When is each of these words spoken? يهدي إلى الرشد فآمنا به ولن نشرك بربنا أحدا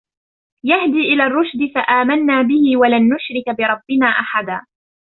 يهدي 0.63 1.13
إلى 1.13 1.23
الرشد 1.23 1.59
فآمنا 1.75 2.41
به 2.41 2.77
ولن 2.79 3.09
نشرك 3.13 3.57
بربنا 3.57 4.05
أحدا 4.07 4.61